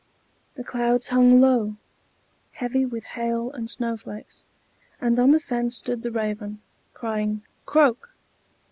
[0.55, 1.75] The clouds hung low,
[2.53, 4.47] heavy with hail and snow flakes,
[4.99, 6.59] and on the fence stood the raven,
[6.95, 8.09] crying "Croak!